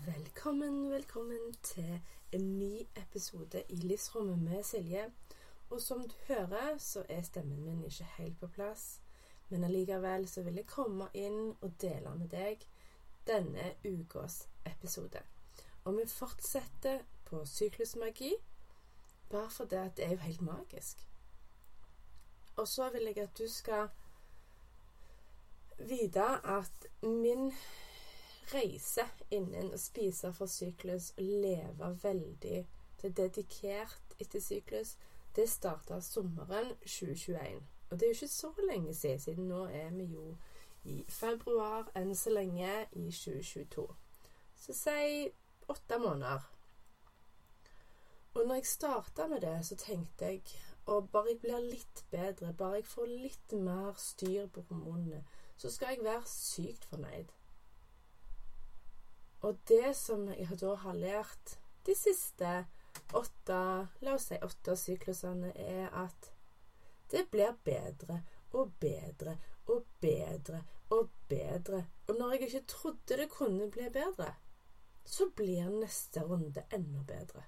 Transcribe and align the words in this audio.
Velkommen, 0.00 0.90
velkommen 0.90 1.54
til 1.62 2.00
en 2.32 2.58
ny 2.58 2.86
episode 2.96 3.62
i 3.68 3.76
Livsrommet 3.76 4.38
med 4.38 4.62
Silje. 4.62 5.10
Og 5.70 5.80
som 5.80 6.08
du 6.08 6.14
hører, 6.28 6.78
så 6.78 7.04
er 7.08 7.22
stemmen 7.22 7.64
min 7.64 7.84
ikke 7.84 8.04
helt 8.04 8.40
på 8.40 8.46
plass. 8.46 9.00
Men 9.48 9.64
allikevel 9.64 10.28
så 10.28 10.42
vil 10.42 10.54
jeg 10.54 10.66
komme 10.66 11.10
inn 11.14 11.52
og 11.60 11.74
dele 11.80 12.14
med 12.16 12.32
deg 12.32 12.64
denne 13.28 13.74
ukas 13.84 14.48
episode. 14.64 15.20
Og 15.84 15.98
vi 15.98 16.06
fortsetter 16.08 17.04
på 17.28 17.44
syklusmagi, 17.44 18.32
bare 19.30 19.50
fordi 19.50 19.76
det, 19.76 19.96
det 19.96 20.06
er 20.06 20.10
jo 20.16 20.24
helt 20.24 20.40
magisk. 20.40 21.06
Og 22.56 22.68
så 22.68 22.90
vil 22.90 23.12
jeg 23.12 23.18
at 23.18 23.38
du 23.38 23.48
skal 23.48 23.88
vite 25.78 26.30
at 26.58 26.92
min 27.02 27.52
reise 28.52 29.06
innen 29.30 29.72
å 29.72 29.80
spise 29.80 30.32
for 30.36 30.50
syklus 30.50 31.12
og 31.16 31.28
leve 31.44 31.90
veldig 32.02 32.62
til 33.00 33.14
dedikert 33.16 34.16
etter 34.20 34.40
syklus, 34.40 34.96
det 35.36 35.48
starta 35.50 36.00
sommeren 36.00 36.74
2021. 36.84 37.62
Og 37.90 38.00
det 38.00 38.06
er 38.06 38.12
jo 38.12 38.18
ikke 38.20 38.28
så 38.28 38.52
lenge 38.70 38.94
siden, 38.94 39.20
siden 39.20 39.48
nå 39.48 39.64
er 39.66 39.90
vi 39.90 40.04
jo 40.14 40.36
i 40.84 41.04
februar 41.08 41.90
enn 41.96 42.14
så 42.16 42.32
lenge 42.32 42.70
i 42.92 43.10
2022. 43.10 43.86
Så 44.56 44.74
si 44.76 45.30
åtte 45.68 45.98
måneder. 45.98 46.48
Og 48.34 48.46
når 48.46 48.54
jeg 48.54 48.66
starta 48.66 49.26
med 49.26 49.40
det, 49.40 49.58
så 49.66 49.76
tenkte 49.76 50.24
jeg 50.24 50.42
og 50.86 51.10
bare 51.12 51.30
jeg 51.30 51.38
blir 51.40 51.60
litt 51.62 52.04
bedre, 52.10 52.52
bare 52.52 52.80
jeg 52.80 52.86
får 52.90 53.06
litt 53.06 53.52
mer 53.52 53.94
styr 53.98 54.48
på 54.50 54.64
hormonene, 54.68 55.22
så 55.56 55.70
skal 55.70 55.94
jeg 55.94 56.04
være 56.04 56.26
sykt 56.26 56.84
fornøyd. 56.90 57.30
Og 59.42 59.58
det 59.68 59.94
som 59.98 60.28
jeg 60.30 60.58
da 60.60 60.74
har 60.84 60.94
lært 60.94 61.56
de 61.86 61.94
siste 61.98 62.50
åtte, 63.12 63.58
la 64.00 64.14
oss 64.14 64.28
si 64.30 64.38
åtte 64.38 64.76
syklusene, 64.78 65.50
er 65.58 65.88
at 65.98 66.30
det 67.12 67.26
blir 67.32 67.56
bedre 67.64 68.22
og 68.56 68.70
bedre 68.80 69.36
og 69.66 69.84
bedre 70.00 70.62
og 70.92 71.10
bedre. 71.28 71.84
Og 72.08 72.18
når 72.18 72.32
jeg 72.32 72.42
ikke 72.42 72.66
trodde 72.68 73.18
det 73.18 73.28
kunne 73.30 73.70
bli 73.70 73.88
bedre, 73.92 74.30
så 75.04 75.28
blir 75.36 75.68
neste 75.68 76.22
runde 76.22 76.62
enda 76.72 77.02
bedre. 77.06 77.44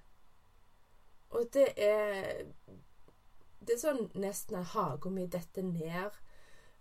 Og 1.29 1.47
det 1.53 1.69
er 1.77 2.45
Det 3.65 3.73
er 3.73 3.79
sånn 3.81 4.11
nesten 4.21 4.59
at 4.59 4.75
hagen 4.75 5.15
min 5.15 5.29
detter 5.33 5.63
ned 5.65 6.13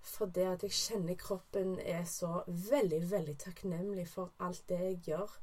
for 0.04 0.30
det 0.36 0.44
at 0.46 0.62
jeg 0.66 0.76
kjenner 0.76 1.16
kroppen 1.18 1.78
er 1.80 2.04
så 2.08 2.42
veldig, 2.46 3.00
veldig 3.10 3.36
takknemlig 3.40 4.04
for 4.08 4.34
alt 4.44 4.62
det 4.68 4.80
jeg 4.82 5.00
gjør 5.08 5.38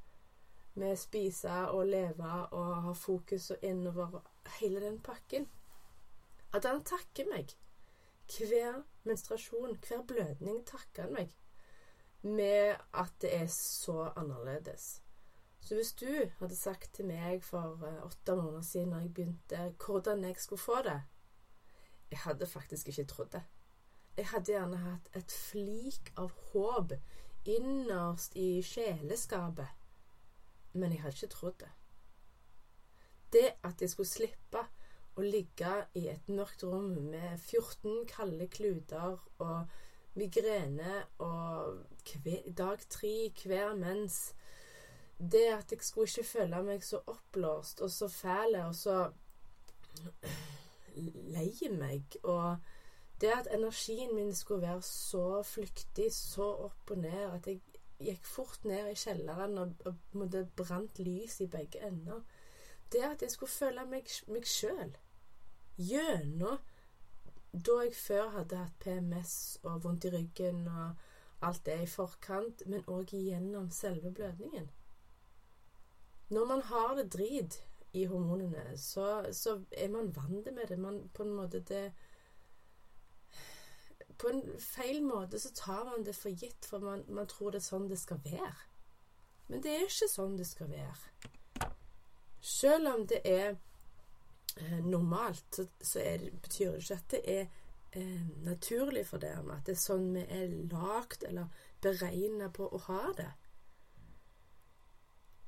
med 0.81 0.95
spise 0.99 1.55
og 1.73 1.89
leve 1.89 2.29
og 2.55 2.75
ha 2.85 2.93
fokus 2.95 3.49
og 3.51 3.65
innover 3.67 4.21
hele 4.59 4.83
den 4.83 5.01
pakken. 5.03 5.49
At 6.53 6.65
han 6.65 6.83
takker 6.83 7.27
meg. 7.31 7.51
Hver 8.31 8.83
menstruasjon, 9.03 9.77
hver 9.87 10.03
blødning 10.07 10.61
takker 10.67 11.09
han 11.09 11.15
meg 11.17 11.31
med 12.21 12.75
at 12.93 13.13
det 13.21 13.35
er 13.35 13.47
så 13.49 14.11
annerledes. 14.15 15.01
Så 15.61 15.75
hvis 15.75 15.93
du 15.93 16.29
hadde 16.39 16.55
sagt 16.55 16.93
til 16.93 17.05
meg 17.05 17.43
for 17.43 17.81
eh, 17.85 18.05
åtte 18.05 18.35
måneder 18.35 18.61
siden 18.65 18.93
når 18.93 18.99
jeg 18.99 19.13
begynte, 19.13 19.73
hvordan 19.85 20.23
jeg 20.23 20.35
skulle 20.37 20.61
få 20.61 20.81
det 20.85 21.01
Jeg 22.11 22.19
hadde 22.19 22.47
faktisk 22.47 22.87
ikke 22.87 23.05
trodd 23.05 23.31
det. 23.31 23.41
Jeg 24.17 24.27
hadde 24.33 24.51
gjerne 24.51 24.79
hatt 24.83 25.07
et 25.15 25.31
flik 25.31 26.11
av 26.19 26.33
håp 26.51 26.95
innerst 27.47 28.35
i 28.37 28.61
sjeleskapet, 28.65 29.69
men 30.73 30.91
jeg 30.91 31.03
hadde 31.05 31.17
ikke 31.17 31.35
trodd 31.35 31.57
det. 31.63 31.71
Det 33.31 33.47
at 33.63 33.81
jeg 33.81 33.93
skulle 33.93 34.11
slippe 34.11 34.65
å 35.15 35.23
ligge 35.23 35.71
i 35.99 36.07
et 36.11 36.27
mørkt 36.31 36.63
rom 36.67 36.91
med 37.11 37.39
14 37.39 38.03
kalde 38.11 38.47
kluter 38.51 39.17
og 39.43 39.71
migrene 40.19 41.05
og 41.23 41.79
kve, 42.07 42.41
dag 42.51 42.83
tre 42.91 43.15
hver 43.43 43.75
mens 43.79 44.33
Det 45.21 45.47
at 45.53 45.71
jeg 45.71 45.83
skulle 45.85 46.09
ikke 46.09 46.27
føle 46.27 46.61
meg 46.65 46.83
så 46.83 46.99
oppblåst 47.07 47.83
og 47.85 47.91
så 47.93 48.07
fæl 48.09 48.55
og 48.63 48.75
så 48.75 48.95
lei 50.95 51.69
meg 51.77 52.17
og 52.23 52.57
det 53.21 53.31
at 53.35 53.47
energien 53.53 54.15
min 54.15 54.33
skulle 54.35 54.61
være 54.61 54.81
så 54.81 55.43
flyktig, 55.43 56.13
så 56.13 56.47
opp 56.67 56.91
og 56.91 56.97
ned, 56.97 57.35
at 57.35 57.47
jeg 57.47 57.61
gikk 58.01 58.25
fort 58.25 58.65
ned 58.65 58.89
i 58.91 58.97
kjelleren 58.97 59.57
og, 59.61 59.73
og 59.85 60.17
måtte 60.17 60.47
brant 60.57 60.99
lys 60.99 61.39
i 61.41 61.47
begge 61.47 61.83
ender 61.85 62.21
Det 62.91 63.03
at 63.05 63.21
jeg 63.21 63.31
skulle 63.31 63.51
føle 63.51 63.85
meg, 63.85 64.09
meg 64.27 64.47
sjøl 64.49 64.95
gjennom 65.77 66.57
da 67.51 67.77
jeg 67.83 67.95
før 67.95 68.29
hadde 68.35 68.59
hatt 68.59 68.75
PMS 68.79 69.35
og 69.63 69.83
vondt 69.83 70.05
i 70.07 70.11
ryggen 70.13 70.67
og 70.67 71.07
alt 71.41 71.65
det 71.65 71.77
i 71.83 71.89
forkant, 71.89 72.63
men 72.69 72.85
òg 72.87 73.11
gjennom 73.11 73.71
selve 73.73 74.11
blødningen. 74.11 74.69
Når 76.31 76.45
man 76.45 76.61
har 76.61 76.95
det 76.95 77.09
drit 77.13 77.57
i 77.93 78.05
hormonene, 78.05 78.77
så, 78.77 79.25
så 79.33 79.57
er 79.71 79.89
man 79.91 80.13
vant 80.15 80.47
med 80.53 80.69
det. 80.69 80.79
Man 80.79 81.09
på 81.13 81.23
en 81.23 81.33
måte 81.35 81.59
det 81.59 81.91
på 84.21 84.29
en 84.29 84.41
feil 84.59 85.01
måte 85.03 85.39
så 85.39 85.49
tar 85.55 85.85
man 85.85 86.05
det 86.05 86.15
for 86.15 86.29
gitt, 86.29 86.65
for 86.65 86.79
man, 86.79 87.03
man, 87.07 87.27
tror 87.27 87.51
det 87.51 87.61
er 87.61 87.69
sånn 87.69 87.87
det 87.89 87.97
skal 87.99 88.21
være. 88.25 88.53
Men 89.47 89.63
det 89.63 89.73
er 89.73 89.87
ikke 89.87 90.09
sånn 90.11 90.37
det 90.37 90.47
skal 90.47 90.69
være. 90.71 91.71
Selv 92.41 92.93
om 92.93 93.07
det 93.09 93.21
er 93.27 93.49
eh, 94.57 94.79
normalt, 94.85 95.45
så, 95.55 95.65
så 95.81 96.03
er, 96.03 96.29
betyr 96.43 96.77
det 96.77 96.83
ikke 96.83 96.99
at 96.99 97.15
det 97.15 97.21
er 97.33 97.43
eh, 97.97 98.29
naturlig 98.45 99.05
for 99.09 99.23
dem. 99.23 99.51
At 99.51 99.65
det 99.65 99.75
er 99.75 99.83
sånn 99.83 100.07
vi 100.15 100.25
er 100.29 100.53
lagd 100.71 101.25
eller 101.27 101.65
beregna 101.81 102.51
på 102.53 102.69
å 102.69 102.81
ha 102.87 103.03
det. 103.17 103.31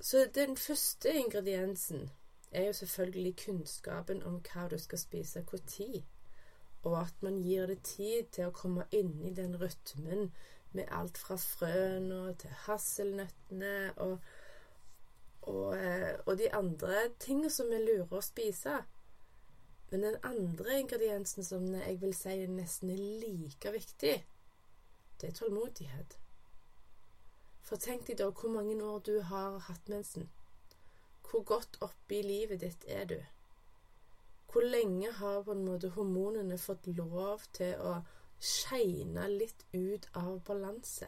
Så 0.04 0.26
den 0.36 0.58
første 0.60 1.14
ingrediensen 1.16 2.10
er 2.52 2.68
jo 2.68 2.74
selvfølgelig 2.74 3.38
kunnskapen 3.46 4.24
om 4.28 4.42
hva 4.44 4.68
du 4.70 4.76
skal 4.82 5.00
spise 5.00 5.46
når 5.48 6.04
og 6.84 6.98
at 7.02 7.22
man 7.24 7.40
gir 7.44 7.68
det 7.68 7.82
tid 7.88 8.32
til 8.36 8.50
å 8.50 8.56
komme 8.56 8.86
inn 8.92 9.14
i 9.24 9.32
den 9.36 9.56
rytmen 9.60 10.32
med 10.74 10.90
alt 10.92 11.20
fra 11.22 11.38
frøene 11.40 12.34
til 12.42 12.56
hasselnøttene 12.66 13.76
og, 14.04 14.18
og, 15.42 15.70
eh, 15.78 16.16
og, 16.26 16.36
de 16.40 16.50
andre 16.56 17.06
tingene 17.24 17.52
som 17.54 17.70
vi 17.72 17.80
lurer 17.84 18.18
å 18.18 18.24
spise. 18.26 18.82
Men 19.92 20.08
den 20.08 20.18
andre 20.26 20.80
ingrediensen 20.82 21.46
som 21.46 21.68
jeg 21.78 22.00
vil 22.02 22.16
si 22.18 22.34
er 22.34 22.52
nesten 22.52 22.92
er 22.92 23.02
like 23.22 23.72
viktig, 23.76 24.16
det 25.22 25.30
er 25.30 25.38
tålmodighet. 25.38 26.18
For 27.64 27.80
tenk 27.80 28.08
deg 28.10 28.18
da 28.20 28.32
hvor 28.34 28.52
mange 28.52 28.76
år 28.84 29.04
du 29.06 29.14
har 29.30 29.60
hatt 29.70 29.88
mensen. 29.92 30.28
Hvor 31.30 31.46
godt 31.48 31.78
oppe 31.82 32.18
i 32.18 32.26
livet 32.26 32.60
ditt 32.66 32.84
er 32.90 33.06
du? 33.08 33.20
Hvor 34.54 34.62
lenge 34.62 35.12
har 35.12 35.42
på 35.44 35.52
en 35.52 35.66
måte 35.66 35.90
hormonene 35.96 36.58
fått 36.62 36.88
lov 36.94 37.42
til 37.58 37.74
å 37.82 37.96
skeine 38.38 39.26
litt 39.32 39.66
ut 39.74 40.06
av 40.14 40.44
balanse? 40.46 41.08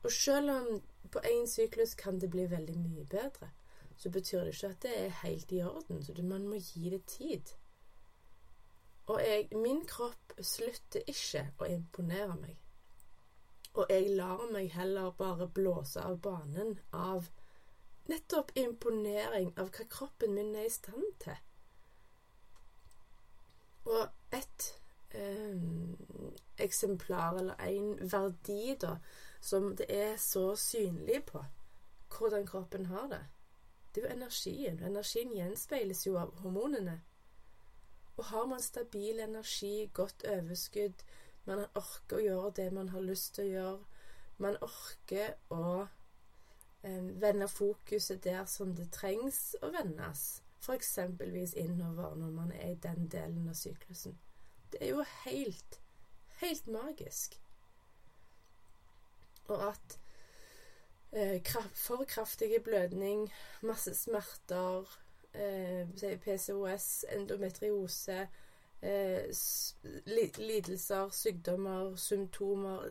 Og 0.00 0.12
selv 0.12 0.54
om 0.54 0.78
på 1.12 1.20
én 1.28 1.44
syklus 1.46 1.92
kan 2.00 2.18
det 2.18 2.30
bli 2.32 2.46
veldig 2.48 2.76
mye 2.80 3.04
bedre, 3.04 3.50
så 3.96 4.08
betyr 4.08 4.46
det 4.46 4.54
ikke 4.54 4.70
at 4.72 4.82
det 4.82 4.94
er 4.96 5.18
helt 5.20 5.52
i 5.52 5.60
orden. 5.62 6.00
Så 6.02 6.14
man 6.22 6.48
må 6.48 6.56
gi 6.56 6.90
det 6.90 7.02
tid. 7.04 7.52
Og 9.06 9.20
jeg, 9.20 9.48
min 9.52 9.84
kropp 9.84 10.32
slutter 10.40 11.04
ikke 11.12 11.44
å 11.58 11.68
imponere 11.68 12.36
meg. 12.40 12.56
Og 13.74 13.92
jeg 13.92 14.08
lar 14.16 14.46
meg 14.52 14.72
heller 14.72 15.12
bare 15.18 15.50
blåse 15.52 16.00
av 16.00 16.16
banen 16.24 16.78
av 16.96 17.28
nettopp 18.08 18.56
imponering 18.58 19.52
av 19.60 19.68
hva 19.76 19.86
kroppen 19.92 20.34
min 20.34 20.56
er 20.56 20.70
i 20.70 20.72
stand 20.72 21.12
til. 21.20 21.36
Og 23.84 24.08
et 24.32 24.66
eh, 25.14 25.56
eksemplar, 26.58 27.38
eller 27.38 27.54
en 27.54 28.12
verdi, 28.12 28.76
da, 28.80 28.96
som 29.40 29.76
det 29.76 29.86
er 29.88 30.16
så 30.16 30.56
synlig 30.56 31.24
på 31.24 31.44
hvordan 32.18 32.46
kroppen 32.46 32.86
har 32.86 33.06
det. 33.08 33.22
Det 33.94 34.04
er 34.04 34.08
jo 34.08 34.16
energien. 34.16 34.82
Energien 34.84 35.32
gjenspeiles 35.34 36.06
jo 36.06 36.18
av 36.18 36.34
hormonene. 36.42 37.00
Og 38.16 38.24
har 38.24 38.46
man 38.46 38.62
stabil 38.62 39.20
energi, 39.20 39.90
godt 39.94 40.24
overskudd, 40.28 41.04
man 41.46 41.64
orker 41.74 42.18
å 42.18 42.24
gjøre 42.24 42.50
det 42.56 42.66
man 42.72 42.90
har 42.92 43.00
lyst 43.00 43.34
til 43.34 43.48
å 43.48 43.54
gjøre, 43.54 43.78
man 44.38 44.58
orker 44.64 45.32
å 45.50 45.86
eh, 46.82 47.08
vende 47.22 47.48
fokuset 47.48 48.20
der 48.24 48.44
som 48.44 48.74
det 48.76 48.90
trengs 48.92 49.56
å 49.62 49.72
vendes, 49.72 50.42
f.eks. 50.60 50.98
innover 51.56 52.14
når 52.14 52.30
man 52.30 52.52
er 52.52 52.70
i 52.70 52.80
den 52.82 53.08
delen 53.08 53.48
av 53.48 53.54
syklusen. 53.54 54.18
Det 54.72 54.82
er 54.82 54.88
jo 54.94 55.04
helt, 55.24 55.80
helt 56.40 56.66
magisk. 56.66 57.40
Og 59.48 59.68
at 59.68 59.98
eh, 61.12 61.42
for 61.74 62.04
kraftig 62.04 62.62
blødning, 62.64 63.32
masse 63.62 63.94
smerter, 63.94 64.98
eh, 65.34 65.88
PCOS, 66.20 67.04
endometriose, 67.08 68.28
eh, 68.82 69.34
lidelser, 70.36 71.10
sykdommer, 71.10 71.96
symptomer 71.96 72.90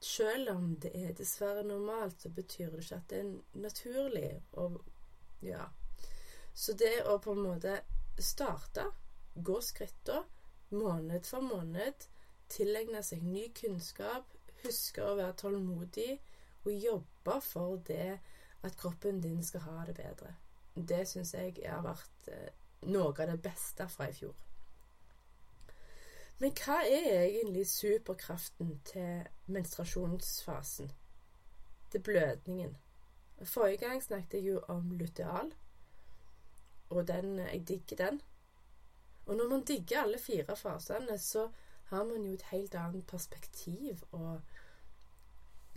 Selv 0.00 0.50
om 0.50 0.76
det 0.76 0.90
er 0.94 1.12
dessverre 1.12 1.62
normalt, 1.64 2.22
så 2.22 2.28
betyr 2.28 2.70
det 2.70 2.82
ikke 2.84 2.94
at 2.94 3.10
det 3.10 3.18
er 3.18 3.38
naturlig. 3.54 4.42
Og, 4.52 4.84
ja. 5.42 5.64
Så 6.56 6.72
det 6.72 7.02
å 7.04 7.18
på 7.20 7.34
en 7.36 7.44
måte 7.44 7.80
starte, 8.18 8.86
gå 9.36 9.58
skrittene 9.60 10.24
måned 10.72 11.26
for 11.28 11.44
måned, 11.44 12.06
tilegne 12.48 13.02
seg 13.04 13.22
ny 13.22 13.50
kunnskap, 13.54 14.32
huske 14.64 15.04
å 15.04 15.16
være 15.18 15.36
tålmodig 15.42 16.16
og 16.64 16.72
jobbe 16.72 17.36
for 17.44 17.76
det 17.86 18.16
at 18.66 18.78
kroppen 18.80 19.20
din 19.22 19.44
skal 19.44 19.66
ha 19.66 19.84
det 19.86 19.98
bedre. 19.98 20.32
Det 20.74 21.04
syns 21.08 21.34
jeg 21.34 21.60
har 21.62 21.84
vært 21.84 22.30
eh, 22.32 22.48
noe 22.90 23.12
av 23.12 23.30
det 23.30 23.38
beste 23.44 23.86
fra 23.92 24.08
i 24.10 24.16
fjor. 24.16 24.34
Men 26.40 26.52
hva 26.52 26.82
er 26.84 27.28
egentlig 27.28 27.64
superkraften 27.70 28.74
til 28.84 29.28
menstruasjonsfasen? 29.52 30.90
Til 31.92 32.02
blødningen? 32.04 32.74
Forrige 33.44 33.86
gang 33.86 34.02
snakket 34.04 34.40
jeg 34.40 34.50
jo 34.50 34.60
om 34.72 34.90
luteal, 34.98 35.52
og 36.90 37.08
den, 37.08 37.38
jeg 37.38 37.64
digger 37.68 37.96
den. 37.96 38.20
Og 39.26 39.36
når 39.36 39.48
man 39.48 39.64
digger 39.64 40.02
alle 40.02 40.18
fire 40.18 40.56
fasene, 40.56 41.18
så 41.18 41.48
har 41.84 42.04
man 42.04 42.24
jo 42.24 42.32
et 42.32 42.42
helt 42.42 42.74
annet 42.74 43.06
perspektiv 43.06 44.02
og 44.12 44.40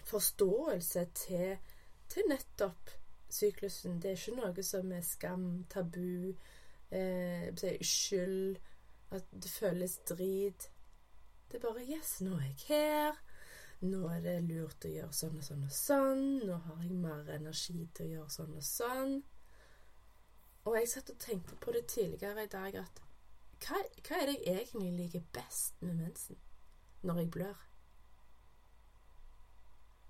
forståelse 0.04 1.06
til, 1.16 1.58
til 2.10 2.24
nettopp 2.30 2.90
syklusen. 3.30 4.02
Det 4.02 4.12
er 4.12 4.18
ikke 4.18 4.42
noe 4.42 4.64
som 4.66 4.92
er 4.92 5.06
skam, 5.06 5.48
tabu, 5.70 6.34
eh, 6.92 7.50
skyld, 7.82 8.58
at 9.12 9.26
det 9.34 9.52
føles 9.52 9.98
drit. 10.10 10.70
Det 11.52 11.58
er 11.58 11.62
bare 11.62 11.86
'yes, 11.86 12.22
nå 12.22 12.36
er 12.36 12.42
jeg 12.42 12.56
her'. 12.68 13.20
Nå 13.82 14.08
er 14.08 14.20
det 14.22 14.44
lurt 14.44 14.86
å 14.86 14.90
gjøre 14.92 15.14
sånn 15.14 15.38
og 15.38 15.44
sånn 15.44 15.64
og 15.64 15.72
sånn. 15.72 16.24
Nå 16.46 16.58
har 16.66 16.82
jeg 16.84 16.92
mer 16.92 17.30
energi 17.36 17.88
til 17.94 18.06
å 18.06 18.10
gjøre 18.10 18.30
sånn 18.30 18.56
og 18.56 18.64
sånn. 18.64 19.24
Og 20.66 20.76
jeg 20.76 20.90
satt 20.90 21.10
og 21.10 21.20
tenkte 21.20 21.56
på 21.56 21.72
det 21.72 21.86
tidligere 21.86 22.44
i 22.44 22.52
dag 22.52 22.76
at 22.76 23.02
hva, 23.60 23.80
hva 24.08 24.22
er 24.22 24.30
det 24.30 24.38
jeg 24.46 24.62
egentlig 24.62 24.92
liker 24.94 25.26
best 25.34 25.82
med 25.82 25.94
mensen 25.94 26.38
når 27.02 27.20
jeg 27.20 27.32
blør? 27.32 27.66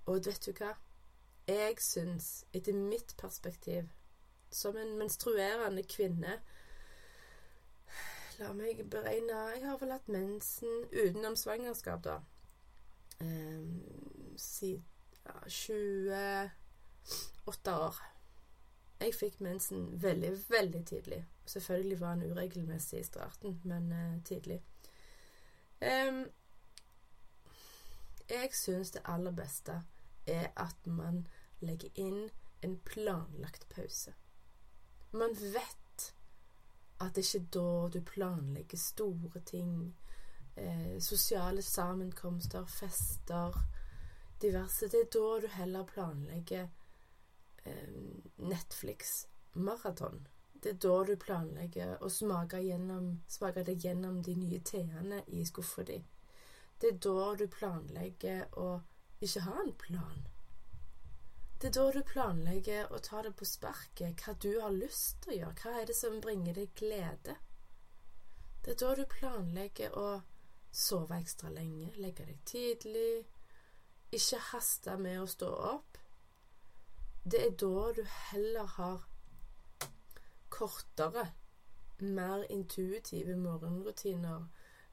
Og 0.06 0.26
vet 0.26 0.46
du 0.46 0.52
hva? 0.58 0.74
Jeg 1.50 1.82
syns, 1.82 2.46
etter 2.54 2.74
mitt 2.74 3.16
perspektiv, 3.18 3.90
som 4.50 4.78
en 4.78 4.98
menstruerende 4.98 5.84
kvinne 5.84 6.40
La 8.40 8.54
meg 8.56 8.80
beregne 8.88 9.40
Jeg 9.52 9.66
har 9.66 9.78
vel 9.82 9.92
hatt 9.92 10.08
mensen 10.08 10.86
utenom 10.94 11.36
svangerskap, 11.36 12.04
da. 12.06 12.20
Um, 13.20 13.82
siden 14.38 14.86
ja, 15.26 15.34
28 17.46 17.76
år. 17.76 18.00
Jeg 19.00 19.14
fikk 19.16 19.40
mensen 19.40 20.02
veldig, 20.02 20.32
veldig 20.50 20.86
tidlig. 20.86 21.26
Selvfølgelig 21.46 22.00
var 22.00 22.16
den 22.16 22.32
uregelmessig 22.32 23.00
i 23.00 23.04
starten, 23.04 23.62
men 23.64 23.92
uh, 23.92 24.24
tidlig. 24.24 24.62
Um, 25.82 26.26
jeg 28.30 28.50
syns 28.54 28.92
det 28.92 29.02
aller 29.06 29.32
beste 29.32 29.82
er 30.28 30.50
at 30.56 30.86
man 30.86 31.28
legger 31.60 31.90
inn 31.96 32.30
en 32.62 32.76
planlagt 32.86 33.70
pause. 33.70 34.14
Man 35.12 35.34
vet 35.40 36.14
at 37.00 37.16
det 37.16 37.24
ikke 37.24 37.40
er 37.40 37.50
da 37.56 37.88
du 37.94 38.02
planlegger 38.06 38.78
store 38.78 39.42
ting. 39.46 39.96
Eh, 40.56 41.00
sosiale 41.00 41.62
sammenkomster, 41.62 42.66
fester, 42.66 43.56
diverse. 44.42 44.86
Det 44.92 45.00
er 45.02 45.12
da 45.14 45.40
du 45.42 45.48
heller 45.48 45.84
planlegger 45.84 46.64
eh, 46.64 46.79
Netflix-maraton. 48.38 50.28
Det 50.60 50.70
er 50.74 50.80
da 50.84 50.96
du 51.08 51.14
planlegger 51.20 52.02
å 52.04 52.10
smake, 52.12 52.60
gjennom, 52.64 53.12
smake 53.32 53.64
deg 53.68 53.86
gjennom 53.86 54.22
de 54.26 54.36
nye 54.36 54.60
teene 54.60 55.22
i 55.28 55.46
skuffa 55.48 55.86
di. 55.88 56.02
Det 56.80 56.94
er 56.94 57.00
da 57.06 57.36
du 57.40 57.46
planlegger 57.52 58.60
å 58.60 58.68
ikke 59.24 59.46
ha 59.46 59.56
en 59.64 59.74
plan. 59.80 60.28
Det 61.60 61.68
er 61.68 61.76
da 61.76 61.86
du 61.92 62.04
planlegger 62.08 62.92
å 62.96 63.00
ta 63.04 63.22
det 63.24 63.34
på 63.36 63.48
sparket, 63.48 64.22
hva 64.24 64.36
du 64.40 64.52
har 64.62 64.72
lyst 64.72 65.22
til 65.24 65.34
å 65.34 65.40
gjøre. 65.40 65.56
Hva 65.64 65.74
er 65.82 65.90
det 65.90 65.96
som 65.98 66.20
bringer 66.24 66.56
deg 66.56 66.76
glede? 66.80 67.36
Det 68.64 68.76
er 68.76 68.80
da 68.80 68.94
du 68.96 69.04
planlegger 69.12 69.96
å 70.00 70.08
sove 70.72 71.18
ekstra 71.20 71.52
lenge, 71.52 71.90
legge 72.00 72.28
deg 72.30 72.40
tidlig, 72.48 73.26
ikke 74.16 74.40
haste 74.54 74.96
med 75.00 75.20
å 75.22 75.28
stå 75.28 75.50
opp. 75.74 76.00
Det 77.24 77.42
er 77.46 77.52
da 77.52 77.92
du 77.96 78.04
heller 78.32 78.66
har 78.78 79.08
kortere, 80.50 81.28
mer 82.00 82.44
intuitive 82.50 83.36
morgenrutiner 83.36 84.48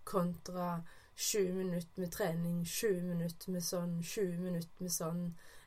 kontra 0.05 0.82
20 1.17 1.52
minutter 1.52 2.00
med 2.00 2.12
trening, 2.12 2.67
20 2.67 3.02
minutter 3.02 3.50
med 3.50 3.64
sånn, 3.64 4.02
20 4.02 4.40
minutter 4.43 4.82
med 4.82 4.93
sånn, 4.93 5.23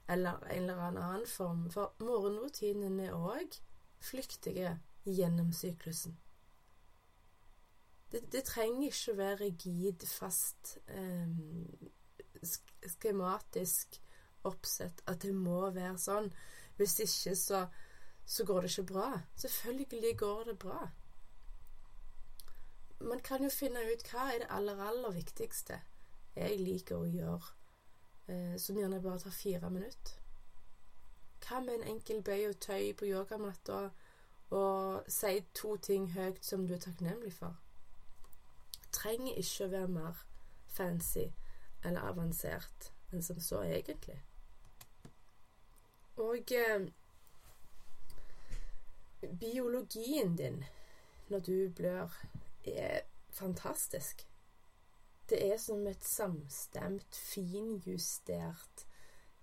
eller 0.10 0.44
en 0.52 0.70
eller 0.70 0.84
annen 0.90 1.26
form. 1.28 1.70
For 1.72 1.96
morgenrutinene 2.04 3.08
er 3.08 3.16
òg 3.18 3.58
flyktige 4.04 4.76
gjennom 5.06 5.54
syklusen. 5.54 6.18
Det, 8.12 8.24
det, 8.34 8.44
trenger 8.46 8.90
ikke 8.90 9.14
å 9.14 9.18
være 9.20 9.40
rigid, 9.44 10.06
fast, 10.10 10.78
eh, 10.88 11.30
skematisk 12.98 14.00
oppsett 14.48 15.04
at 15.08 15.22
det 15.24 15.34
må 15.36 15.70
være 15.76 15.98
sånn. 16.00 16.32
Hvis 16.80 17.00
ikke, 17.04 17.36
så, 17.36 17.66
så 18.26 18.46
går 18.48 18.62
det 18.66 18.72
ikke 18.72 18.92
bra. 18.94 19.10
Selvfølgelig 19.36 20.16
går 20.18 20.44
det 20.52 20.60
bra 20.60 20.88
man 23.00 23.20
kan 23.20 23.44
jo 23.44 23.50
finne 23.50 23.80
ut 23.94 24.04
hva 24.12 24.28
er 24.34 24.44
det 24.44 24.52
aller, 24.52 24.80
aller 24.84 25.16
viktigste 25.16 25.80
jeg 26.36 26.60
liker 26.60 27.00
å 27.00 27.08
gjøre, 27.08 27.54
eh, 28.28 28.56
som 28.60 28.78
gjerne 28.78 29.02
bare 29.04 29.20
tar 29.24 29.36
fire 29.36 29.70
minutter. 29.70 30.20
Hva 31.44 31.62
med 31.64 31.80
en 31.80 31.96
enkel 31.96 32.22
bøy 32.24 32.50
og 32.50 32.60
tøy 32.60 32.94
på 32.94 33.08
yogamatta 33.10 33.90
og 34.56 35.08
si 35.08 35.40
to 35.56 35.76
ting 35.78 36.10
høyt 36.14 36.44
som 36.46 36.68
du 36.68 36.76
er 36.76 36.84
takknemlig 36.84 37.34
for? 37.34 37.56
Trenger 38.92 39.40
ikke 39.40 39.66
å 39.66 39.74
være 39.74 39.94
mer 39.96 40.24
fancy 40.68 41.30
eller 41.84 42.12
avansert 42.12 42.92
enn 43.14 43.24
som 43.24 43.40
så, 43.42 43.64
egentlig. 43.64 44.20
Og 46.20 46.52
eh, 46.52 46.88
biologien 49.40 50.36
din 50.38 50.64
når 51.30 51.40
du 51.40 51.72
blør 51.76 52.26
er 52.66 53.00
fantastisk. 53.30 54.28
Det 55.30 55.52
er 55.52 55.58
som 55.58 55.88
et 55.88 56.04
samstemt, 56.04 57.16
finjustert 57.16 58.86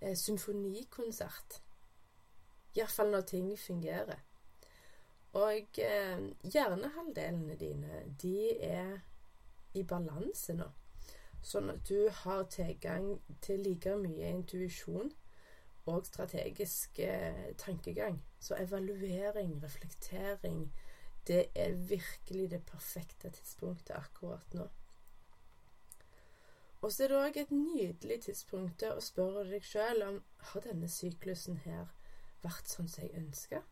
eh, 0.00 0.16
symfonikonsert. 0.16 1.62
Iallfall 2.76 3.10
når 3.10 3.20
ting 3.20 3.58
fungerer. 3.58 4.20
Og 5.32 5.78
eh, 5.78 6.28
hjernehalvdelene 6.52 7.56
dine, 7.56 8.02
de 8.22 8.60
er 8.60 8.98
i 9.74 9.82
balanse 9.82 10.52
nå. 10.52 10.68
Sånn 11.40 11.70
at 11.72 11.88
du 11.88 12.10
har 12.10 12.50
tilgang 12.52 13.14
til 13.40 13.64
like 13.64 13.96
mye 13.96 14.34
intuisjon 14.34 15.12
og 15.86 16.06
strategisk 16.06 16.98
eh, 16.98 17.54
tankegang. 17.58 18.18
Så 18.40 18.56
evaluering, 18.58 19.62
reflektering, 19.62 20.72
det 21.26 21.46
er 21.54 21.72
virkelig 21.72 22.50
det 22.50 22.62
perfekte 22.66 23.30
tidspunktet 23.30 23.94
akkurat 23.96 24.54
nå. 24.54 24.68
Og 26.80 26.92
så 26.92 27.04
er 27.04 27.08
det 27.08 27.16
òg 27.18 27.38
et 27.40 27.50
nydelig 27.50 28.20
tidspunkt 28.28 28.82
å 28.86 29.00
spørre 29.02 29.46
deg 29.50 29.64
sjøl 29.64 30.02
om 30.06 30.18
har 30.50 30.62
denne 30.66 30.88
syklusen 30.92 31.56
her 31.64 31.88
vært 32.44 32.70
sånn 32.70 32.90
som 32.90 33.06
jeg 33.06 33.16
ønska? 33.22 33.62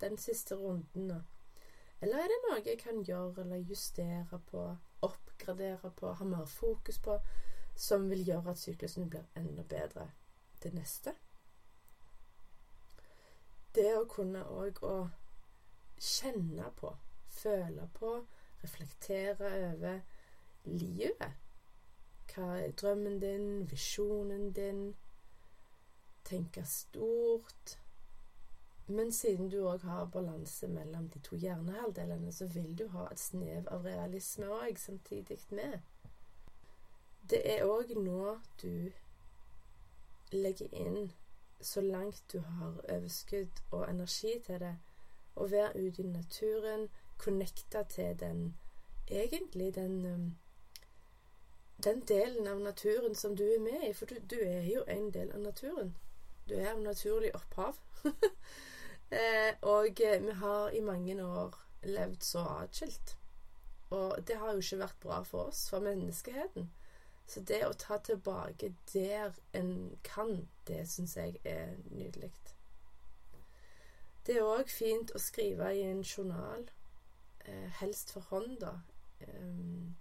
Den 0.00 0.18
siste 0.20 0.56
runden 0.56 1.08
nå. 1.08 1.20
Eller 2.00 2.22
er 2.22 2.30
det 2.30 2.38
noe 2.44 2.60
jeg 2.64 2.78
kan 2.82 3.00
gjøre 3.04 3.42
eller 3.44 3.64
justere 3.70 4.40
på, 4.50 4.64
oppgradere 5.02 5.90
på, 5.96 6.12
ha 6.12 6.24
mer 6.24 6.46
fokus 6.46 7.00
på, 7.02 7.16
som 7.78 8.08
vil 8.10 8.24
gjøre 8.26 8.50
at 8.52 8.60
syklusen 8.60 9.08
blir 9.10 9.26
enda 9.38 9.62
bedre 9.62 10.08
det 10.62 10.72
neste? 10.74 11.14
Det 13.74 13.90
å 13.94 14.06
kunne 14.10 14.42
òg 14.50 14.82
å 14.82 14.94
kjenne 16.02 16.70
på, 16.78 16.90
føle 17.30 17.86
på, 17.94 18.14
reflektere 18.62 19.52
over 19.70 20.00
livet. 20.66 21.36
Hva 22.32 22.54
er 22.58 22.74
drømmen 22.80 23.20
din, 23.22 23.50
visjonen 23.70 24.50
din? 24.56 24.88
Tenke 26.26 26.64
stort 26.66 27.78
men 28.88 29.12
siden 29.12 29.50
du 29.52 29.58
òg 29.68 29.82
har 29.84 30.06
balanse 30.12 30.68
mellom 30.68 31.08
de 31.12 31.20
to 31.20 31.36
hjernehalvdelene, 31.36 32.32
så 32.32 32.46
vil 32.48 32.72
du 32.78 32.86
ha 32.94 33.04
et 33.12 33.20
snev 33.20 33.68
av 33.68 33.84
realisme 33.84 34.48
òg 34.48 34.80
samtidig 34.80 35.36
med. 35.52 35.82
Det 37.30 37.40
er 37.44 37.64
òg 37.68 37.92
nå 37.96 38.38
du 38.62 38.90
legger 40.32 40.68
inn, 40.72 41.12
så 41.60 41.80
langt 41.80 42.22
du 42.32 42.38
har 42.38 42.80
overskudd 42.88 43.62
og 43.70 43.88
energi 43.90 44.38
til 44.46 44.60
det, 44.62 44.74
å 45.36 45.46
være 45.46 45.86
ute 45.86 46.02
i 46.02 46.10
naturen, 46.12 46.88
connecta 47.18 47.82
til 47.82 48.18
den 48.20 48.56
Egentlig 49.08 49.74
den 49.74 50.04
um, 50.04 50.36
den 51.84 52.00
delen 52.00 52.46
av 52.46 52.60
naturen 52.60 53.14
som 53.14 53.36
du 53.36 53.44
er 53.44 53.60
med 53.60 53.88
i. 53.88 53.92
For 53.92 54.06
du, 54.06 54.18
du 54.30 54.36
er 54.42 54.66
jo 54.66 54.82
en 54.88 55.10
del 55.14 55.32
av 55.32 55.40
naturen. 55.40 55.94
Du 56.48 56.54
er 56.54 56.72
av 56.72 56.82
naturlig 56.82 57.34
opphav. 57.34 57.78
Eh, 59.10 59.54
og 59.64 60.00
eh, 60.04 60.18
vi 60.20 60.32
har 60.36 60.74
i 60.76 60.82
mange 60.84 61.14
år 61.24 61.54
levd 61.88 62.24
så 62.28 62.42
atskilt. 62.60 63.14
Og 63.90 64.18
det 64.28 64.36
har 64.36 64.52
jo 64.52 64.60
ikke 64.60 64.78
vært 64.82 64.98
bra 65.00 65.22
for 65.24 65.48
oss, 65.48 65.62
for 65.70 65.80
menneskeheten. 65.80 66.66
Så 67.28 67.40
det 67.44 67.60
å 67.66 67.74
ta 67.76 67.98
tilbake 68.00 68.70
der 68.92 69.34
en 69.52 69.98
kan, 70.04 70.48
det 70.68 70.86
syns 70.88 71.16
jeg 71.16 71.36
er 71.44 71.74
nydelig. 71.90 72.32
Det 74.26 74.36
er 74.36 74.48
òg 74.48 74.70
fint 74.72 75.12
å 75.12 75.20
skrive 75.20 75.68
i 75.76 75.82
en 75.84 76.00
journal, 76.04 76.64
eh, 77.44 77.68
helst 77.80 78.12
for 78.12 78.24
hånd, 78.30 78.58
da, 78.60 78.74
um, 79.28 79.94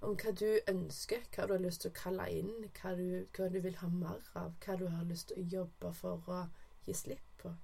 om 0.00 0.16
hva 0.16 0.32
du 0.32 0.60
ønsker, 0.68 1.22
hva 1.34 1.46
du 1.46 1.54
har 1.54 1.62
lyst 1.62 1.84
til 1.84 1.90
å 1.90 1.98
kalle 2.02 2.28
inn, 2.34 2.52
hva 2.80 2.94
du, 2.98 3.26
hva 3.36 3.48
du 3.52 3.58
vil 3.60 3.78
ha 3.82 3.88
mer 3.94 4.30
av, 4.34 4.54
hva 4.64 4.76
du 4.78 4.86
har 4.88 5.08
lyst 5.08 5.28
til 5.30 5.42
å 5.42 5.48
jobbe 5.56 5.92
for 6.02 6.30
å 6.30 6.44
gi 6.86 6.94
slipp 6.94 7.26
på. 7.42 7.54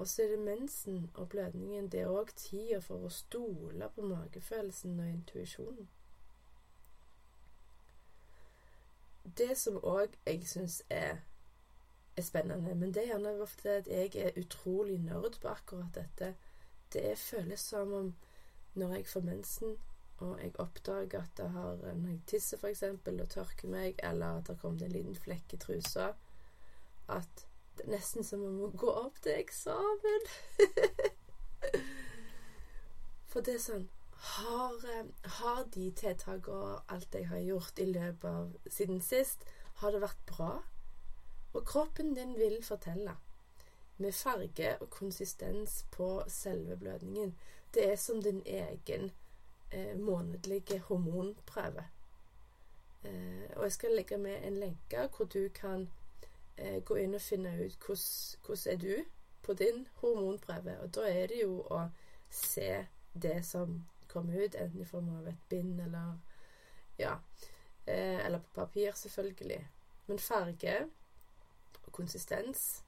Og 0.00 0.08
så 0.08 0.22
er 0.24 0.34
det 0.34 0.44
mensen 0.44 1.10
og 1.14 1.28
blødningen. 1.28 1.88
Det 1.92 2.00
er 2.00 2.12
òg 2.12 2.30
tida 2.36 2.78
for 2.80 3.04
å 3.04 3.12
stole 3.12 3.88
på 3.94 4.06
magefølelsen 4.06 5.00
og 5.00 5.08
intuisjonen. 5.08 5.88
Det 9.24 9.58
som 9.58 9.76
òg 9.84 10.16
jeg 10.26 10.46
syns 10.48 10.82
er, 10.90 11.20
er, 12.16 12.22
spennende, 12.22 12.74
men 12.74 12.94
det 12.94 13.02
er 13.02 13.12
gjerne 13.12 13.46
fordi 13.46 13.68
at 13.68 13.88
jeg 13.88 14.16
er 14.16 14.40
utrolig 14.40 14.98
nerd 14.98 15.38
på 15.40 15.48
akkurat 15.48 15.94
dette, 15.94 16.34
det 16.92 17.18
føles 17.18 17.60
som 17.60 17.92
om 17.92 18.14
når 18.74 18.94
jeg 18.94 19.06
får 19.06 19.20
mensen, 19.20 19.76
og 20.18 20.42
jeg 20.42 20.52
oppdager 20.58 21.22
at 21.22 21.36
det 21.36 21.50
har 21.50 21.76
Når 21.76 22.08
jeg 22.08 22.20
tisser, 22.26 22.58
f.eks., 22.58 22.82
og 22.82 23.28
tørker 23.28 23.68
meg, 23.68 23.94
eller 24.02 24.26
at 24.26 24.46
det 24.46 24.56
har 24.56 24.60
kommet 24.60 24.82
en 24.82 24.92
liten 24.92 25.16
flekk 25.16 25.54
i 25.54 25.56
trusa, 25.56 26.12
at 27.08 27.46
det 27.76 27.86
er 27.86 27.96
nesten 27.96 28.24
som 28.24 28.42
om 28.44 28.60
å 28.66 28.72
gå 28.76 28.90
opp 28.90 29.22
til 29.24 29.40
eksamen. 29.40 30.28
For 33.30 33.40
det 33.40 33.56
er 33.56 33.64
sånn 33.64 33.88
Har, 34.20 34.74
eh, 34.90 35.06
har 35.22 35.64
de 35.74 35.90
tiltakene 35.96 36.56
og 36.56 36.92
alt 36.92 37.14
jeg 37.14 37.28
har 37.28 37.40
gjort 37.40 37.78
i 37.78 37.86
løpet 37.88 38.28
av 38.28 38.70
siden 38.70 39.00
sist, 39.00 39.46
har 39.80 39.92
det 39.92 40.02
vært 40.02 40.26
bra? 40.28 40.50
Og 41.52 41.64
kroppen 41.66 42.14
din 42.14 42.34
vil 42.38 42.62
fortelle. 42.64 43.16
Med 43.96 44.12
farge 44.12 44.76
og 44.80 44.90
konsistens 44.90 45.84
på 45.92 46.22
selve 46.28 46.76
blødningen. 46.76 47.34
Det 47.74 47.92
er 47.92 47.96
som 47.96 48.22
din 48.22 48.42
egen 48.46 49.10
eh, 49.72 49.96
månedlige 49.98 50.78
hormonprøve. 50.78 51.84
Eh, 53.04 53.56
og 53.56 53.62
jeg 53.62 53.72
skal 53.72 53.96
legge 53.96 54.18
med 54.18 54.44
en 54.44 54.56
lenke 54.56 55.08
hvor 55.16 55.24
du 55.24 55.48
kan 55.48 55.88
eh, 56.58 56.84
gå 56.84 56.94
inn 56.94 57.14
og 57.14 57.20
finne 57.20 57.52
ut 57.64 57.76
hvordan 57.86 58.72
er 58.72 58.76
du 58.76 59.04
på 59.42 59.54
din 59.54 59.88
hormonprøve. 59.94 60.80
Og 60.80 60.94
da 60.94 61.08
er 61.08 61.26
det 61.26 61.40
jo 61.42 61.62
å 61.70 61.86
se 62.30 62.86
det 63.22 63.44
som 63.46 63.80
kommer 64.10 64.44
ut, 64.44 64.54
enten 64.54 64.82
i 64.82 64.88
form 64.88 65.08
av 65.18 65.28
et 65.28 65.48
bind 65.48 65.80
eller 65.80 66.18
Ja. 66.98 67.18
Eh, 67.86 68.26
eller 68.26 68.38
på 68.38 68.54
papir, 68.54 68.92
selvfølgelig. 68.92 69.68
Men 70.06 70.18
farge 70.18 70.74
og 71.86 71.92
konsistens 71.92 72.84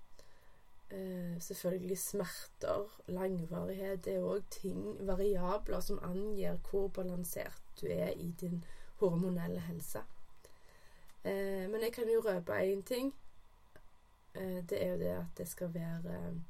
eh, 0.90 1.40
Selvfølgelig 1.40 1.98
smerter, 1.98 3.00
langvarighet. 3.06 4.04
Det 4.04 4.14
er 4.14 4.26
òg 4.26 4.42
ting, 4.50 5.06
variabler, 5.06 5.80
som 5.80 6.02
angir 6.02 6.58
hvor 6.70 6.88
balansert 6.88 7.62
du 7.80 7.86
er 7.86 8.12
i 8.16 8.34
din 8.40 8.64
hormonelle 9.00 9.60
helse. 9.60 10.02
Eh, 11.24 11.70
men 11.70 11.82
jeg 11.82 11.92
kan 11.92 12.10
jo 12.10 12.20
røpe 12.20 12.52
én 12.52 12.82
ting. 12.82 13.14
Eh, 14.34 14.62
det 14.70 14.84
er 14.84 14.90
jo 14.90 14.98
det 14.98 15.12
at 15.16 15.38
det 15.38 15.48
skal 15.48 15.74
være 15.74 16.42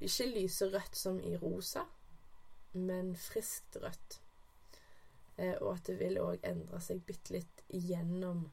ikke 0.00 0.26
lyserødt 0.34 0.96
som 0.96 1.20
i 1.20 1.36
rosa, 1.36 1.80
men 2.74 3.16
friskt 3.16 3.76
rødt. 3.82 4.20
Eh, 5.36 5.54
og 5.60 5.74
at 5.74 5.86
det 5.86 5.98
vil 5.98 6.20
òg 6.22 6.44
endre 6.46 6.80
seg 6.80 7.02
bitte 7.06 7.34
litt 7.34 7.64
gjennom 7.68 8.44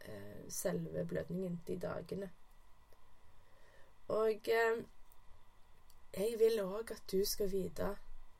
eh, 0.00 0.44
selve 0.48 1.04
blødningen 1.04 1.60
de 1.66 1.76
dagene. 1.80 2.30
Og 4.08 4.48
jeg 4.48 6.38
vil 6.40 6.62
òg 6.62 6.94
at 6.94 7.02
du 7.12 7.20
skal 7.28 7.50
vite 7.52 7.90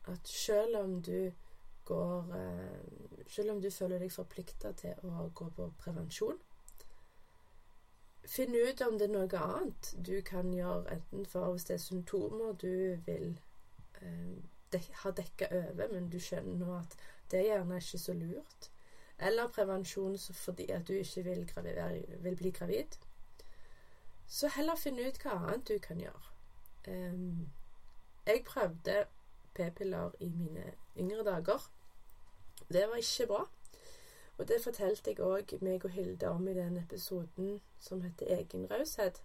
at 0.09 0.27
selv 0.27 0.79
om 0.79 1.01
du 1.01 1.31
går 1.85 2.33
Selv 3.29 3.51
om 3.51 3.61
du 3.61 3.69
føler 3.71 3.99
deg 4.01 4.11
forplikta 4.13 4.71
til 4.77 4.97
å 5.05 5.27
gå 5.33 5.45
på 5.53 5.67
prevensjon, 5.77 6.37
Finn 8.29 8.55
ut 8.55 8.81
om 8.81 8.97
det 8.97 9.07
er 9.07 9.13
noe 9.13 9.39
annet 9.41 9.87
du 10.05 10.19
kan 10.25 10.51
gjøre, 10.53 10.83
enten 10.93 11.25
for 11.25 11.53
hvis 11.53 11.65
det 11.65 11.73
er 11.79 11.81
symptomer 11.81 12.57
du 12.61 12.99
vil 13.07 13.31
eh, 14.69 14.79
dek 14.79 14.89
ha 15.03 15.11
dekka 15.11 15.47
over, 15.51 15.93
men 15.93 16.09
du 16.09 16.19
skjønner 16.19 16.57
nå 16.59 16.73
at 16.77 16.95
det 17.31 17.39
er 17.39 17.47
gjerne 17.51 17.77
ikke 17.77 17.97
så 17.97 18.13
lurt. 18.13 18.71
Eller 19.19 19.47
prevensjon 19.47 20.17
fordi 20.33 20.69
at 20.71 20.87
du 20.87 20.93
ikke 20.93 21.23
vil, 21.23 21.45
vil 22.19 22.35
bli 22.35 22.51
gravid. 22.51 22.97
Så 24.27 24.47
heller 24.55 24.75
finn 24.75 24.99
ut 24.99 25.17
hva 25.23 25.35
annet 25.35 25.67
du 25.67 25.77
kan 25.81 25.99
gjøre. 25.99 26.35
Um, 26.87 27.49
jeg 28.25 28.43
prøvde 28.45 29.05
p-piller 29.53 30.11
i 30.19 30.29
mine 30.29 30.71
yngre 30.97 31.23
dager. 31.23 31.71
Det 32.69 32.85
var 32.89 32.95
ikke 32.95 33.27
bra. 33.27 33.45
Og 34.37 34.47
det 34.47 34.61
fortalte 34.63 35.11
jeg 35.11 35.19
òg 35.19 35.57
meg 35.61 35.83
og 35.85 35.91
Hilde 35.91 36.29
om 36.29 36.47
i 36.47 36.53
den 36.53 36.77
episoden 36.77 37.59
som 37.79 38.01
heter 38.01 38.37
Egenraushet. 38.37 39.21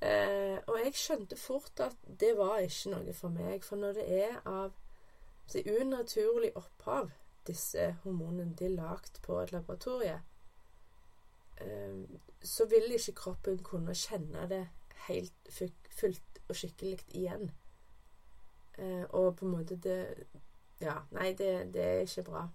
Eh, 0.00 0.56
og 0.66 0.78
jeg 0.80 0.94
skjønte 0.96 1.36
fort 1.36 1.80
at 1.84 1.96
det 2.20 2.32
var 2.38 2.62
ikke 2.64 2.94
noe 2.94 3.14
for 3.16 3.32
meg. 3.34 3.64
For 3.64 3.80
når 3.80 3.98
det 3.98 4.06
er 4.22 4.38
av 4.48 4.72
det 5.52 5.66
unaturlig 5.68 6.52
opphav, 6.56 7.10
disse 7.46 7.90
hormonene 8.04 8.54
de 8.56 8.68
er 8.68 8.76
lagd 8.78 9.20
på 9.24 9.40
et 9.42 9.52
laboratorie, 9.52 10.20
eh, 11.60 12.04
så 12.40 12.68
vil 12.70 12.96
ikke 12.96 13.18
kroppen 13.24 13.60
kunne 13.64 13.96
kjenne 13.96 14.46
det 14.48 14.66
helt 15.08 15.52
fullt 16.00 16.40
og 16.48 16.56
skikkelig 16.56 17.02
igjen. 17.08 17.50
Eh, 18.78 19.04
og 19.10 19.36
på 19.36 19.46
en 19.46 19.58
måte 19.58 19.76
det 19.76 20.02
Ja, 20.80 20.94
nei, 21.12 21.34
det, 21.36 21.74
det 21.74 21.82
er 21.84 21.98
ikke 22.06 22.22
bra. 22.24 22.46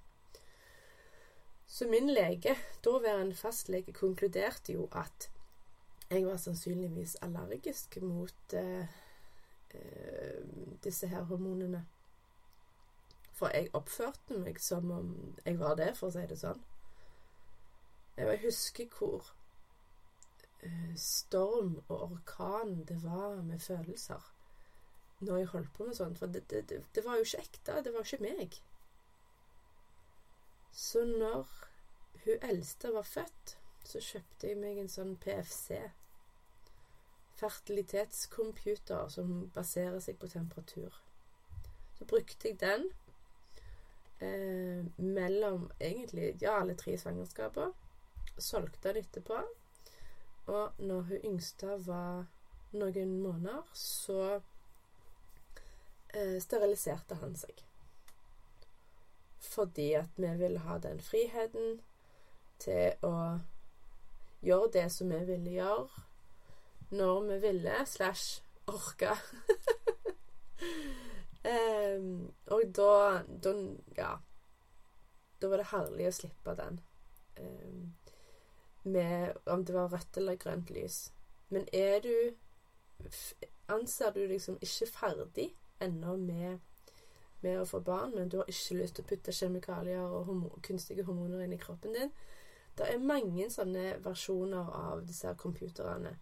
Så 1.69 1.85
min 1.87 2.09
lege, 2.09 2.55
daværende 2.85 3.35
fastlege, 3.35 3.93
konkluderte 3.93 4.73
jo 4.73 4.87
at 4.91 5.29
jeg 6.09 6.25
var 6.25 6.37
sannsynligvis 6.37 7.15
allergisk 7.21 7.97
mot 8.01 8.53
eh, 8.53 8.87
eh, 9.73 10.43
disse 10.83 11.07
her 11.07 11.23
hormonene. 11.23 11.85
For 13.33 13.51
jeg 13.51 13.73
oppførte 13.73 14.37
meg 14.39 14.61
som 14.63 14.91
om 14.91 15.09
jeg 15.45 15.59
var 15.59 15.75
det, 15.75 15.91
for 15.97 16.07
å 16.07 16.15
si 16.15 16.27
det 16.29 16.37
sånn. 16.39 16.61
Jeg 18.15 18.39
husker 18.45 18.87
hvor 18.95 19.33
eh, 20.61 20.93
storm 20.95 21.81
og 21.87 22.11
orkan 22.11 22.85
det 22.87 23.01
var 23.03 23.41
med 23.43 23.59
følelser 23.59 24.31
når 25.19 25.37
jeg 25.37 25.51
holdt 25.51 25.73
på 25.73 25.89
med 25.89 25.97
sånt. 25.97 26.19
For 26.19 26.31
det, 26.31 26.45
det, 26.51 26.81
det 26.95 27.05
var 27.05 27.19
jo 27.19 27.27
ikke 27.27 27.43
ekte. 27.43 27.81
Det 27.83 27.93
var 27.93 28.07
ikke 28.07 28.23
meg. 28.23 28.57
Så 30.75 31.05
når 31.07 31.47
hun 32.25 32.41
eldste 32.41 32.91
var 32.93 33.07
født, 33.07 33.57
så 33.85 34.01
kjøpte 34.01 34.49
jeg 34.49 34.59
meg 34.59 34.79
en 34.81 34.91
sånn 34.91 35.15
PFC. 35.21 35.79
Fertilitetscomputer 37.39 39.09
som 39.13 39.33
baserer 39.55 39.99
seg 40.03 40.17
på 40.19 40.29
temperatur. 40.31 40.95
Så 41.95 42.07
brukte 42.09 42.49
jeg 42.49 42.59
den 42.63 42.87
eh, 44.23 44.81
mellom 44.97 45.69
egentlig 45.79 46.33
ja, 46.41 46.57
alle 46.61 46.75
tre 46.79 46.97
svangerskaper. 46.99 47.71
Solgte 48.37 48.89
den 48.89 49.03
etterpå. 49.03 49.43
Og 50.51 50.81
når 50.81 51.07
hun 51.09 51.29
yngste 51.31 51.77
var 51.85 52.25
noen 52.75 53.15
måneder, 53.21 53.63
så 53.73 54.19
eh, 56.13 56.37
steriliserte 56.43 57.17
han 57.21 57.35
seg. 57.39 57.63
Fordi 59.45 59.93
at 59.97 60.17
vi 60.19 60.29
ville 60.39 60.59
ha 60.65 60.77
den 60.83 60.99
friheten 61.03 61.79
til 62.59 63.05
å 63.05 63.15
gjøre 64.45 64.71
det 64.73 64.85
som 64.93 65.11
vi 65.11 65.21
ville 65.27 65.55
gjøre, 65.57 66.05
når 66.95 67.21
vi 67.29 67.39
ville, 67.47 67.75
slash 67.85 68.41
orka. 68.67 69.15
um, 71.97 72.31
og 72.47 72.63
da, 72.75 73.23
da 73.43 73.55
Ja. 73.97 74.15
Da 75.41 75.49
var 75.51 75.59
det 75.59 75.67
herlig 75.67 76.07
å 76.07 76.15
slippe 76.15 76.53
den. 76.55 76.79
Um, 77.37 77.93
med 78.85 79.33
om 79.45 79.65
det 79.65 79.73
var 79.75 79.91
rødt 79.91 80.17
eller 80.17 80.35
grønt 80.39 80.69
lys. 80.69 81.11
Men 81.49 81.67
er 81.73 81.99
du 81.99 82.15
Anser 83.67 84.11
du 84.13 84.27
liksom 84.27 84.57
ikke 84.61 84.85
ferdig 84.87 85.49
ennå 85.81 86.15
med, 86.17 86.59
med 87.41 87.59
å 87.59 87.65
få 87.65 87.79
barn, 87.83 88.13
men 88.15 88.29
du 88.29 88.37
har 88.37 88.49
ikke 88.49 88.77
lyst 88.77 88.95
til 88.95 89.03
å 89.03 89.09
putte 89.09 89.33
kjemikalier 89.33 90.05
og 90.05 90.29
homo 90.29 90.51
kunstige 90.63 91.03
hormoner 91.03 91.43
inn 91.43 91.55
i 91.57 91.59
kroppen 91.59 91.97
din? 91.97 92.13
Det 92.75 92.87
er 92.91 92.99
mange 92.99 93.47
sånne 93.51 93.95
versjoner 94.03 94.71
av 94.75 95.03
disse 95.07 95.31
computerne. 95.39 96.17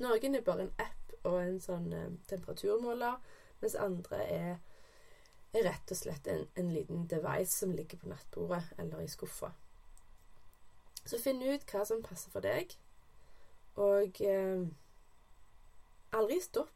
Noen 0.00 0.36
er 0.36 0.44
bare 0.44 0.64
en 0.66 0.76
app 0.80 1.16
og 1.24 1.36
en 1.40 1.58
sånn 1.62 1.90
eh, 1.92 2.14
temperaturmåler, 2.28 3.18
mens 3.60 3.76
andre 3.80 4.20
er, 4.24 4.54
er 5.52 5.66
rett 5.68 5.92
og 5.92 6.00
slett 6.00 6.28
en, 6.28 6.46
en, 6.56 6.70
liten 6.74 7.04
device 7.08 7.52
som 7.52 7.74
ligger 7.76 8.00
på 8.00 8.10
nattbordet 8.10 8.64
eller 8.80 9.04
i 9.04 9.08
skuffa. 9.08 9.52
Så 11.04 11.20
finn 11.20 11.44
ut 11.44 11.68
hva 11.68 11.84
som 11.84 12.02
passer 12.04 12.32
for 12.32 12.44
deg, 12.44 12.72
og 13.80 14.20
eh, 14.24 14.64
aldri 16.16 16.40
stopp. 16.40 16.72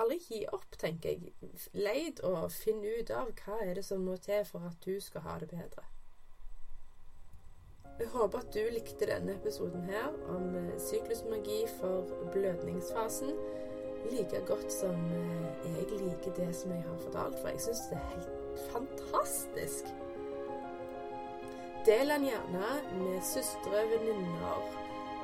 Aldri 0.00 0.16
gi 0.24 0.38
opp, 0.48 0.78
tenker 0.80 1.12
jeg. 1.12 1.34
Leid 1.76 2.22
og 2.24 2.46
finn 2.52 2.80
ut 2.84 3.10
av 3.12 3.34
hva 3.42 3.58
er 3.64 3.74
det 3.76 3.84
som 3.84 4.04
må 4.04 4.16
til 4.16 4.46
for 4.48 4.64
at 4.64 4.78
du 4.84 4.96
skal 5.04 5.26
ha 5.26 5.36
det 5.42 5.50
bedre. 5.52 5.84
Jeg 7.98 8.08
håper 8.10 8.38
at 8.38 8.54
du 8.54 8.62
likte 8.74 9.06
denne 9.06 9.36
episoden 9.38 9.84
her 9.86 10.08
om 10.34 10.48
eh, 10.58 10.72
syklusmagi 10.82 11.60
for 11.78 12.08
blødningsfasen 12.32 13.36
like 14.10 14.40
godt 14.46 14.72
som 14.72 14.94
eh, 15.12 15.76
jeg 15.76 16.00
liker 16.00 16.32
det 16.36 16.56
som 16.56 16.70
jeg 16.70 16.82
har 16.82 16.98
fortalt, 16.98 17.38
for 17.40 17.48
jeg 17.48 17.60
syns 17.60 17.84
det 17.90 17.98
er 17.98 18.08
helt 18.10 18.30
fantastisk. 18.72 19.84
Del 21.86 22.08
den 22.08 22.26
gjerne 22.28 22.68
med 22.98 23.22
søstre, 23.22 23.84
venninner, 23.92 24.60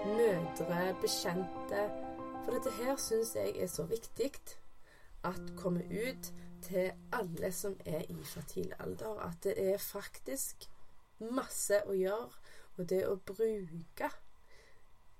mødre, 0.06 0.94
bekjente. 1.00 1.86
For 2.44 2.56
dette 2.56 2.72
her 2.82 2.96
syns 2.96 3.34
jeg 3.36 3.54
er 3.56 3.66
så 3.66 3.82
viktig 3.88 4.32
at 5.24 5.40
kommer 5.56 5.84
ut 5.84 6.32
til 6.62 6.92
alle 7.12 7.52
som 7.52 7.76
er 7.86 8.04
i 8.08 8.24
fertil 8.24 8.72
alder. 8.78 9.20
At 9.28 9.44
det 9.44 9.56
er 9.72 9.78
faktisk 9.78 10.68
masse 11.20 11.82
å 11.88 11.96
gjøre 11.96 12.49
og 12.80 12.88
det 12.88 13.04
å 13.08 13.16
bruke 13.28 14.10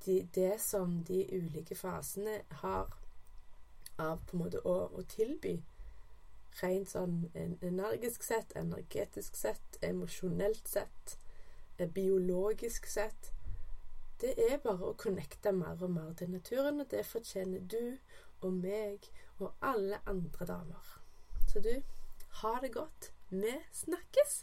de, 0.05 0.23
det 0.35 0.55
som 0.65 1.03
de 1.05 1.25
ulike 1.37 1.77
fasene 1.77 2.41
har 2.63 2.97
av 4.01 4.23
på 4.27 4.37
en 4.37 4.45
måte 4.45 4.63
å, 4.65 4.77
å 4.97 5.03
tilby, 5.13 5.59
rent 6.63 6.89
sånn 6.91 7.19
energisk 7.37 8.25
sett, 8.25 8.55
energetisk 8.57 9.37
sett, 9.37 9.77
emosjonelt 9.85 10.69
sett, 10.69 11.17
eh, 11.77 11.89
biologisk 11.89 12.87
sett 12.87 13.33
Det 14.21 14.35
er 14.37 14.59
bare 14.61 14.91
å 14.91 14.97
connecte 15.01 15.49
mer 15.57 15.81
og 15.81 15.95
mer 15.95 16.11
til 16.13 16.29
naturen, 16.29 16.83
og 16.83 16.91
det 16.93 17.07
fortjener 17.09 17.63
du 17.65 17.97
og 18.45 18.53
meg 18.53 19.09
og 19.39 19.55
alle 19.65 20.03
andre 20.05 20.45
damer. 20.45 20.91
Så 21.49 21.65
du, 21.65 21.73
ha 22.43 22.53
det 22.61 22.75
godt. 22.75 23.15
Vi 23.31 23.55
snakkes! 23.73 24.43